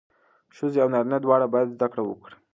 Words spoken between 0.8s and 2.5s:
او نارینه دواړه باید زدهکړه وکړي.